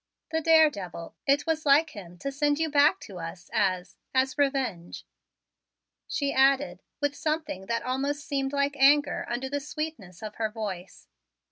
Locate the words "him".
1.91-2.17